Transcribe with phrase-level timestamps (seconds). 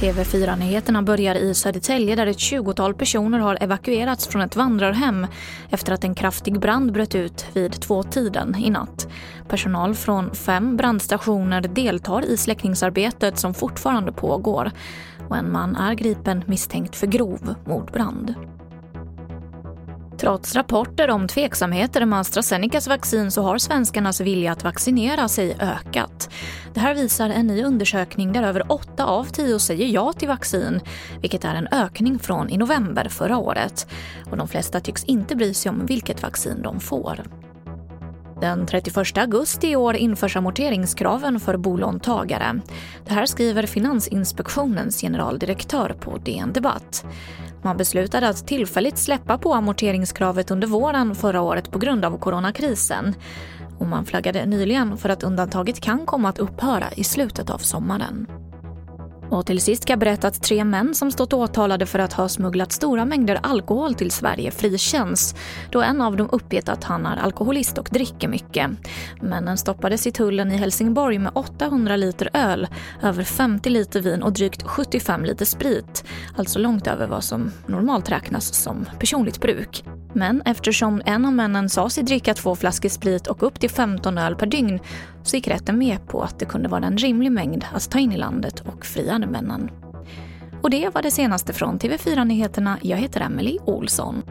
[0.00, 5.26] TV4-nyheterna börjar i Södertälje där ett 20-tal personer har evakuerats från ett vandrarhem
[5.70, 9.08] efter att en kraftig brand bröt ut vid tvåtiden i natt.
[9.48, 14.70] Personal från fem brandstationer deltar i släckningsarbetet som fortfarande pågår
[15.28, 18.34] och en man är gripen misstänkt för grov mordbrand.
[20.28, 26.30] Trots rapporter om tveksamheter med AstraZenecas vaccin så har svenskarnas vilja att vaccinera sig ökat.
[26.74, 30.80] Det här visar en ny undersökning där över 8 av 10 säger ja till vaccin,
[31.20, 33.86] vilket är en ökning från i november förra året.
[34.30, 37.24] Och de flesta tycks inte bry sig om vilket vaccin de får.
[38.40, 42.60] Den 31 augusti i år införs amorteringskraven för bolåntagare.
[43.06, 47.04] Det här skriver Finansinspektionens generaldirektör på DN Debatt.
[47.62, 53.14] Man beslutade att tillfälligt släppa på amorteringskravet under våren förra året på grund av coronakrisen.
[53.78, 58.26] Och man flaggade nyligen för att undantaget kan komma att upphöra i slutet av sommaren.
[59.30, 62.28] Och till sist ska jag berätta att tre män som stått åtalade för att ha
[62.28, 65.34] smugglat stora mängder alkohol till Sverige frikänns
[65.70, 68.70] då en av dem uppgett att han är alkoholist och dricker mycket.
[69.20, 72.68] Männen stoppades i tullen i Helsingborg med 800 liter öl,
[73.02, 76.04] över 50 liter vin och drygt 75 liter sprit,
[76.36, 79.84] alltså långt över vad som normalt räknas som personligt bruk.
[80.18, 84.18] Men eftersom en av männen sa sig dricka två flaskor sprit och upp till 15
[84.18, 84.80] öl per dygn
[85.22, 88.12] så gick rätten med på att det kunde vara en rimlig mängd att ta in
[88.12, 89.70] i landet och friade männen.
[90.62, 92.78] Och det var det senaste från TV4 Nyheterna.
[92.82, 94.22] Jag heter Emily Olsson.